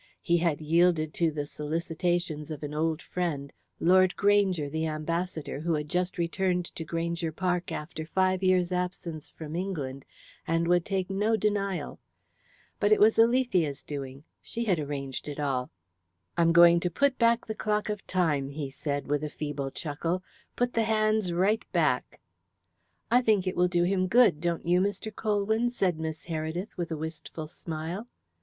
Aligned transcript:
He 0.23 0.37
had 0.37 0.61
yielded 0.61 1.13
to 1.13 1.29
the 1.29 1.45
solicitations 1.45 2.49
of 2.49 2.63
an 2.63 2.73
old 2.73 3.03
friend 3.03 3.53
Lord 3.79 4.15
Granger, 4.15 4.67
the 4.67 4.87
ambassador, 4.87 5.59
who 5.59 5.75
had 5.75 5.89
just 5.89 6.17
returned 6.17 6.65
to 6.73 6.83
Granger 6.83 7.31
Park 7.31 7.71
after 7.71 8.07
five 8.07 8.41
years' 8.41 8.71
absence 8.71 9.29
from 9.29 9.55
England, 9.55 10.03
and 10.47 10.67
would 10.67 10.85
take 10.85 11.11
no 11.11 11.37
denial. 11.37 11.99
But 12.79 12.91
it 12.91 12.99
was 12.99 13.19
Alethea's 13.19 13.83
doing 13.83 14.23
she 14.41 14.65
had 14.65 14.79
arranged 14.79 15.27
it 15.27 15.39
all. 15.39 15.69
"I'm 16.35 16.51
going 16.51 16.79
to 16.79 16.89
put 16.89 17.19
back 17.19 17.45
the 17.45 17.53
clock 17.53 17.87
of 17.87 18.07
Time," 18.07 18.49
he 18.49 18.71
said, 18.71 19.05
with 19.07 19.23
a 19.23 19.29
feeble 19.29 19.69
chuckle. 19.69 20.23
"Put 20.55 20.73
the 20.73 20.85
hands 20.85 21.31
right 21.31 21.63
back." 21.71 22.19
"I 23.11 23.21
think 23.21 23.45
it 23.45 23.55
will 23.55 23.67
do 23.67 23.83
him 23.83 24.07
good, 24.07 24.41
don't 24.41 24.65
you, 24.65 24.81
Mr. 24.81 25.15
Colwyn?" 25.15 25.69
said 25.69 25.99
Miss 25.99 26.23
Heredith 26.25 26.75
with 26.75 26.89
a 26.89 26.97
wistful 26.97 27.45
smile. 27.47 28.07